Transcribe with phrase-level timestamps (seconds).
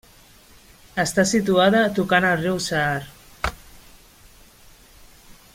[1.03, 3.53] Està situada tocant el riu Saar.